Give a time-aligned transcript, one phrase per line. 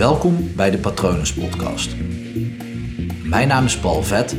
[0.00, 1.96] Welkom bij de Patronus Podcast.
[3.24, 4.32] Mijn naam is Paul Vet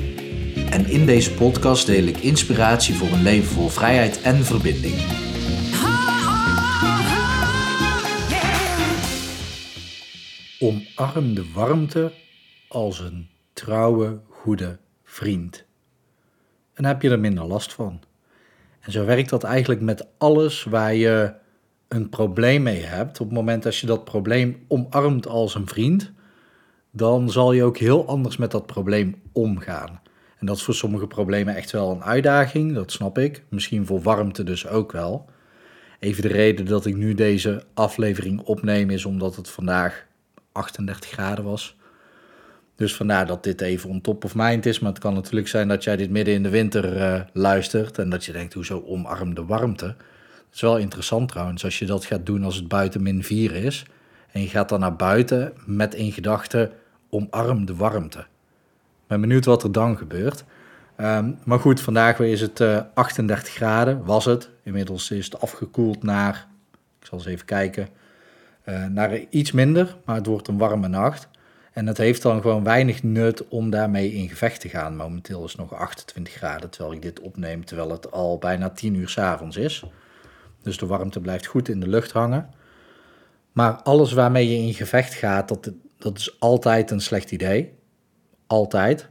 [0.70, 4.96] en in deze podcast deel ik inspiratie voor een leven vol vrijheid en verbinding.
[10.60, 12.12] Omarm de warmte
[12.68, 15.66] als een trouwe, goede vriend.
[16.74, 18.02] En heb je er minder last van.
[18.80, 21.40] En zo werkt dat eigenlijk met alles waar je
[21.94, 23.20] een probleem mee hebt.
[23.20, 26.12] Op het moment dat je dat probleem omarmt als een vriend,
[26.92, 30.02] dan zal je ook heel anders met dat probleem omgaan.
[30.40, 33.44] En dat is voor sommige problemen echt wel een uitdaging, dat snap ik.
[33.50, 35.30] Misschien voor warmte dus ook wel.
[36.00, 40.06] Even de reden dat ik nu deze aflevering opneem is omdat het vandaag
[40.52, 41.76] 38 graden was.
[42.76, 44.80] Dus vandaar dat dit even on top of mind is.
[44.80, 48.10] Maar het kan natuurlijk zijn dat jij dit midden in de winter uh, luistert en
[48.10, 49.96] dat je denkt, hoezo omarm de warmte?
[50.52, 53.56] Het is wel interessant trouwens, als je dat gaat doen als het buiten min 4
[53.56, 53.86] is.
[54.32, 56.72] En je gaat dan naar buiten met in gedachten,
[57.10, 58.20] omarm de warmte.
[58.20, 60.44] Ik ben benieuwd wat er dan gebeurt.
[60.98, 64.50] Um, maar goed, vandaag is het uh, 38 graden, was het.
[64.64, 66.48] Inmiddels is het afgekoeld naar,
[67.00, 67.88] ik zal eens even kijken,
[68.66, 69.98] uh, naar iets minder.
[70.06, 71.28] Maar het wordt een warme nacht.
[71.72, 74.96] En het heeft dan gewoon weinig nut om daarmee in gevecht te gaan.
[74.96, 78.96] Momenteel is het nog 28 graden terwijl ik dit opneem, terwijl het al bijna 10
[78.96, 79.84] uur s avonds is.
[80.62, 82.50] Dus de warmte blijft goed in de lucht hangen.
[83.52, 87.74] Maar alles waarmee je in gevecht gaat, dat, dat is altijd een slecht idee.
[88.48, 89.10] Altijd.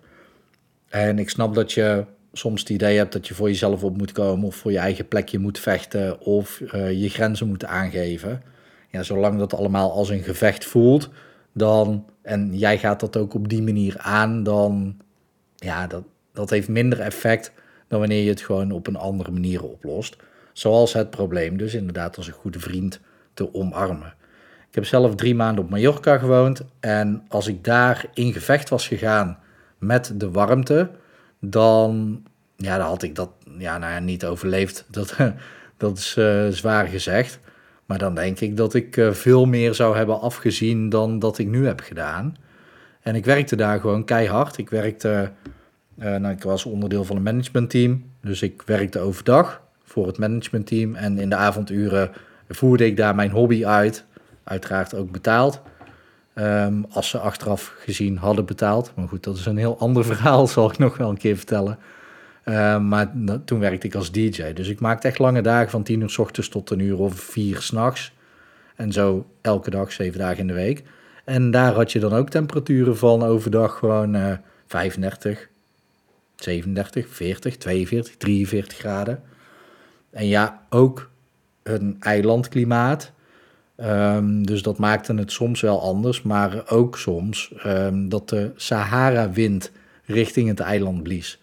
[0.89, 4.13] En ik snap dat je soms het idee hebt dat je voor jezelf op moet
[4.13, 8.43] komen of voor je eigen plekje moet vechten of uh, je grenzen moet aangeven.
[8.91, 11.11] Ja, zolang dat allemaal als een gevecht voelt,
[11.53, 14.97] dan, en jij gaat dat ook op die manier aan, dan,
[15.57, 17.53] ja, dat, dat heeft minder effect
[17.89, 20.17] dan wanneer je het gewoon op een andere manier oplost.
[20.61, 23.01] Zoals het probleem dus inderdaad als een goede vriend
[23.35, 24.15] te omarmen.
[24.69, 28.87] Ik heb zelf drie maanden op Mallorca gewoond en als ik daar in gevecht was
[28.87, 29.39] gegaan
[29.79, 30.91] met de warmte,
[31.39, 32.23] dan,
[32.57, 34.85] ja, dan had ik dat ja, nou ja, niet overleefd.
[34.91, 35.17] Dat,
[35.77, 37.39] dat is uh, zwaar gezegd.
[37.87, 41.47] Maar dan denk ik dat ik uh, veel meer zou hebben afgezien dan dat ik
[41.47, 42.37] nu heb gedaan.
[43.01, 44.59] En ik werkte daar gewoon keihard.
[44.59, 45.31] Ik werkte,
[45.99, 48.05] uh, nou, ik was onderdeel van een managementteam.
[48.21, 50.95] Dus ik werkte overdag voor het managementteam.
[50.95, 52.11] En in de avonduren
[52.49, 54.05] voerde ik daar mijn hobby uit.
[54.45, 55.61] Uiteraard ook betaald.
[56.35, 58.93] Um, als ze achteraf gezien hadden betaald.
[58.95, 61.79] Maar goed, dat is een heel ander verhaal, zal ik nog wel een keer vertellen.
[62.45, 63.13] Uh, maar
[63.45, 64.53] toen werkte ik als DJ.
[64.53, 67.15] Dus ik maakte echt lange dagen van tien uur s ochtends tot een uur of
[67.21, 68.13] vier s'nachts.
[68.77, 70.83] En zo elke dag, zeven dagen in de week.
[71.25, 74.33] En daar had je dan ook temperaturen van overdag gewoon uh,
[74.67, 75.49] 35,
[76.37, 79.23] 37, 40, 42, 43 graden.
[80.11, 81.11] En ja, ook
[81.63, 83.13] een eilandklimaat.
[83.77, 89.73] Um, dus dat maakte het soms wel anders, maar ook soms um, dat de Sahara-wind
[90.05, 91.41] richting het eiland blies.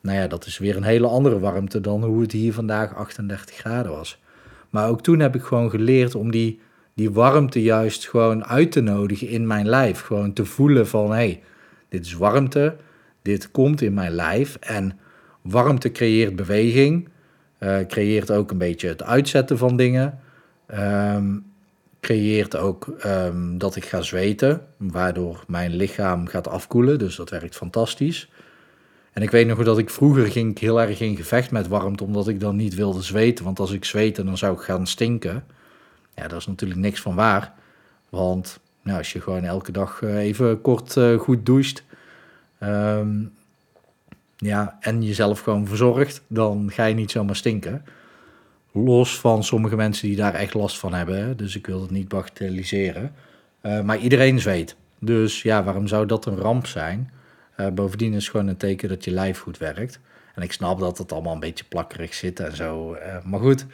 [0.00, 3.54] Nou ja, dat is weer een hele andere warmte dan hoe het hier vandaag 38
[3.54, 4.18] graden was.
[4.70, 6.60] Maar ook toen heb ik gewoon geleerd om die,
[6.94, 10.00] die warmte juist gewoon uit te nodigen in mijn lijf.
[10.00, 11.42] Gewoon te voelen van, hé, hey,
[11.88, 12.76] dit is warmte,
[13.22, 14.56] dit komt in mijn lijf.
[14.60, 14.98] En
[15.42, 17.08] warmte creëert beweging,
[17.88, 20.18] creëert ook een beetje het uitzetten van dingen.
[20.74, 21.52] Um,
[22.00, 26.98] creëert ook um, dat ik ga zweten, waardoor mijn lichaam gaat afkoelen.
[26.98, 28.28] Dus dat werkt fantastisch.
[29.12, 32.28] En ik weet nog dat ik vroeger ging heel erg in gevecht met warmte, omdat
[32.28, 33.44] ik dan niet wilde zweten.
[33.44, 35.44] Want als ik zweette, dan zou ik gaan stinken.
[36.14, 37.52] Ja, daar is natuurlijk niks van waar.
[38.08, 41.84] Want nou, als je gewoon elke dag eh, even kort uh, goed doucht.
[42.62, 43.32] Um,
[44.36, 47.84] ja, en jezelf gewoon verzorgt, dan ga je niet zomaar stinken.
[48.72, 51.36] Los van sommige mensen die daar echt last van hebben.
[51.36, 53.12] Dus ik wil het niet bagatelliseren.
[53.62, 54.76] Uh, maar iedereen zweet.
[54.98, 57.10] Dus ja, waarom zou dat een ramp zijn?
[57.60, 60.00] Uh, bovendien is het gewoon een teken dat je lijf goed werkt.
[60.34, 62.94] En ik snap dat het allemaal een beetje plakkerig zit en zo.
[62.94, 63.66] Uh, maar goed,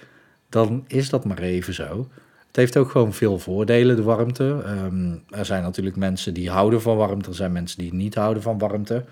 [0.48, 2.08] dan is dat maar even zo.
[2.46, 4.44] Het heeft ook gewoon veel voordelen, de warmte.
[4.44, 7.28] Um, er zijn natuurlijk mensen die houden van warmte.
[7.28, 9.04] Er zijn mensen die niet houden van warmte.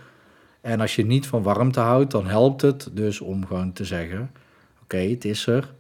[0.69, 4.31] En als je niet van warmte houdt, dan helpt het dus om gewoon te zeggen:
[4.83, 5.73] Oké, het is er.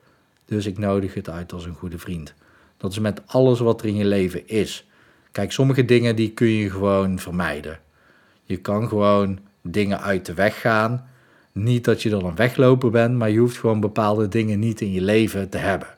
[0.45, 2.35] Dus ik nodig het uit als een goede vriend.
[2.77, 4.87] Dat is met alles wat er in je leven is.
[5.33, 7.81] Kijk, sommige dingen die kun je gewoon vermijden.
[8.43, 11.09] Je kan gewoon dingen uit de weg gaan.
[11.53, 14.93] Niet dat je dan een wegloper bent, maar je hoeft gewoon bepaalde dingen niet in
[14.93, 15.89] je leven te hebben.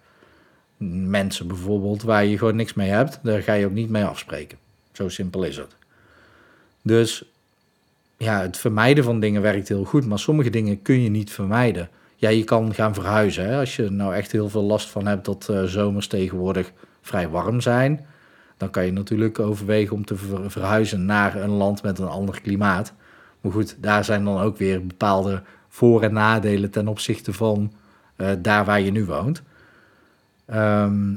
[1.09, 4.59] Mensen bijvoorbeeld waar je gewoon niks mee hebt, daar ga je ook niet mee afspreken.
[4.93, 5.77] Zo simpel is het.
[6.83, 7.25] Dus
[8.25, 11.89] ja, het vermijden van dingen werkt heel goed, maar sommige dingen kun je niet vermijden.
[12.17, 13.45] Ja, je kan gaan verhuizen.
[13.45, 13.59] Hè?
[13.59, 17.61] Als je nou echt heel veel last van hebt dat uh, zomers tegenwoordig vrij warm
[17.61, 18.07] zijn,
[18.57, 22.41] dan kan je natuurlijk overwegen om te ver- verhuizen naar een land met een ander
[22.41, 22.93] klimaat.
[23.41, 27.73] Maar goed, daar zijn dan ook weer bepaalde voor- en nadelen ten opzichte van
[28.17, 29.43] eh, daar waar je nu woont.
[30.47, 31.17] Ehm,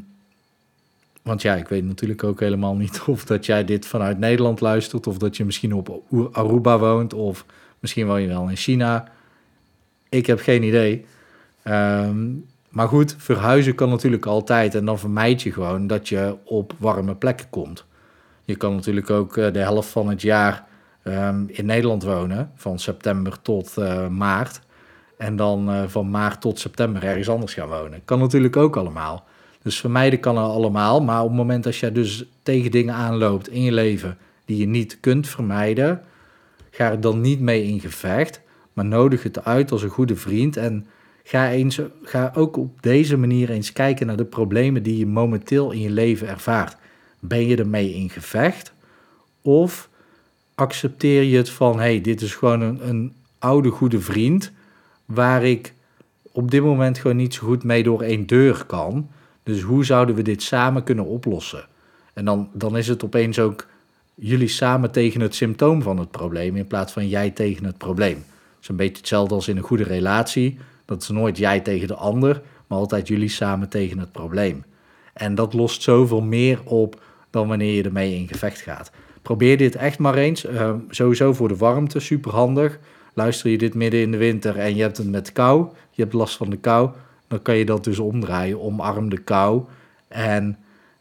[1.24, 5.08] want ja, ik weet natuurlijk ook helemaal niet of dat jij dit vanuit Nederland luistert,
[5.08, 7.46] of dat je misschien op Aruba woont, of
[7.80, 9.08] misschien woon je wel in China.
[10.10, 11.06] Ik heb geen idee.
[11.64, 12.32] Ehm,
[12.70, 17.16] maar goed, verhuizen kan natuurlijk altijd en dan vermijd je gewoon dat je op warme
[17.16, 17.86] plekken komt.
[18.46, 20.66] Je kan natuurlijk ook eh, de helft van het jaar
[21.04, 24.62] ehm, in Nederland wonen, van september tot eh, maart.
[25.18, 28.02] En dan eh, van maart tot september ergens anders gaan wonen.
[28.06, 29.26] Kan natuurlijk ook allemaal.
[29.64, 31.02] Dus vermijden kan er allemaal.
[31.02, 34.68] Maar op het moment dat jij dus tegen dingen aanloopt in je leven die je
[34.68, 36.02] niet kunt vermijden,
[36.72, 38.42] ga er dan niet mee in gevecht.
[38.74, 40.58] Maar nodig het uit als een goede vriend.
[40.58, 40.86] En
[41.24, 45.72] ga, eens, ga ook op deze manier eens kijken naar de problemen die je momenteel
[45.72, 46.78] in je leven ervaart.
[47.20, 48.74] Ben je ermee in gevecht?
[49.42, 49.90] Of
[50.56, 54.52] accepteer je het van, hey, dit is gewoon een, een oude goede vriend
[55.06, 55.74] waar ik
[56.32, 59.10] op dit moment gewoon niet zo goed mee door één deur kan.
[59.44, 61.66] Dus hoe zouden we dit samen kunnen oplossen?
[62.14, 63.66] En dan, dan is het opeens ook
[64.16, 68.16] jullie samen tegen het symptoom van het probleem in plaats van jij tegen het probleem.
[68.16, 70.58] Het is een beetje hetzelfde als in een goede relatie.
[70.86, 74.64] Dat is nooit jij tegen de ander, maar altijd jullie samen tegen het probleem.
[75.14, 78.92] En dat lost zoveel meer op dan wanneer je ermee in gevecht gaat.
[79.22, 80.46] Probeer dit echt maar eens.
[80.46, 82.80] Uh, sowieso voor de warmte, super handig.
[83.14, 86.14] Luister je dit midden in de winter en je hebt het met kou, je hebt
[86.14, 86.90] last van de kou,
[87.34, 88.62] dan kan je dat dus omdraaien.
[88.62, 89.64] Omarm de kou
[90.08, 90.58] en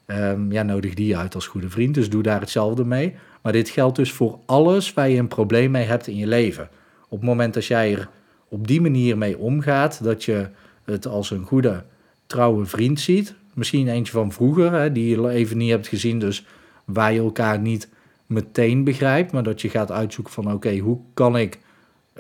[0.06, 1.94] um, ja, nodig die uit als goede vriend.
[1.94, 3.14] Dus doe daar hetzelfde mee.
[3.42, 6.68] Maar dit geldt dus voor alles waar je een probleem mee hebt in je leven.
[7.08, 8.08] Op het moment dat jij er
[8.48, 10.48] op die manier mee omgaat, dat je
[10.84, 11.84] het als een goede,
[12.26, 13.34] trouwe vriend ziet.
[13.54, 16.46] Misschien eentje van vroeger, hè, die je even niet hebt gezien, dus
[16.84, 17.88] waar je elkaar niet
[18.26, 21.58] meteen begrijpt, maar dat je gaat uitzoeken van oké, hoe kan ik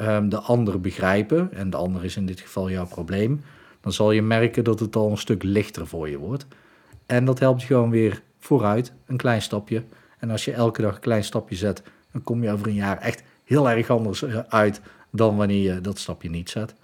[0.00, 3.40] um, de ander begrijpen, en de ander is in dit geval jouw probleem,
[3.82, 6.46] dan zal je merken dat het al een stuk lichter voor je wordt.
[7.06, 9.82] En dat helpt je gewoon weer vooruit, een klein stapje.
[10.18, 11.82] En als je elke dag een klein stapje zet,
[12.12, 14.80] dan kom je over een jaar echt heel erg anders eh, uit
[15.10, 16.74] dan wanneer je dat stapje niet zet.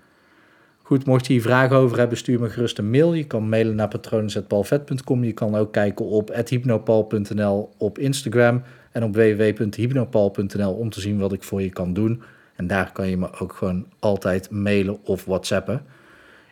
[0.83, 3.15] Goed, mocht je hier vragen over hebben, stuur me gerust een mail.
[3.15, 5.25] Je kan mailen naar patronen.palvet.com.
[5.25, 8.63] Je kan ook kijken op hypnopal.nl op Instagram
[8.93, 12.23] en op www.hypnopal.nl om te zien wat ik voor je kan doen.
[12.57, 15.83] En daar kan je me ook gewoon altijd mailen of whatsappen.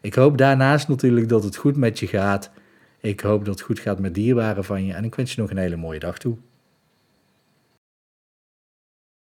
[0.07, 2.51] Ik hoop daarnaast natuurlijk dat het goed met je gaat.
[3.01, 4.93] Ik hoop dat het goed gaat met dierbaren van je.
[4.93, 6.37] En ik wens je nog een hele mooie dag toe.